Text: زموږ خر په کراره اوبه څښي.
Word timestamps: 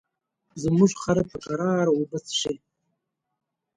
زموږ 0.63 0.91
خر 1.01 1.17
په 1.29 1.37
کراره 1.43 1.87
اوبه 1.95 2.17
څښي. 2.27 2.55